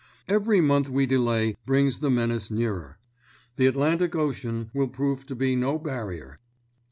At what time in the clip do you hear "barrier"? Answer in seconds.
5.77-6.39